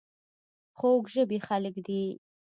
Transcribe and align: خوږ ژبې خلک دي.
خوږ 0.77 1.03
ژبې 1.13 1.37
خلک 1.47 1.75
دي. 1.87 2.03